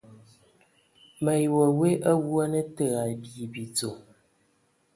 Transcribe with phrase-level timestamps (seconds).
[1.23, 3.13] Me ayi wa we awu a na te ai
[3.51, 3.91] bidzo!